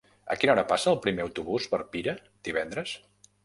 [0.35, 2.19] A quina hora passa el primer autobús per Pira
[2.51, 2.99] divendres?